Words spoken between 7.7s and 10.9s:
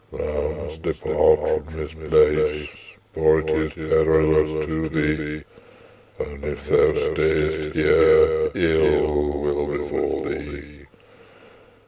here, ill will befall thee.